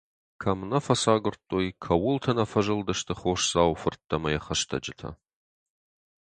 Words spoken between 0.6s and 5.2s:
нӕ фӕцагуырдтой, кӕуылты нӕ фӕзылдысты Хосдзауы фырттӕ ӕмӕ йӕ хӕстӕджытӕ!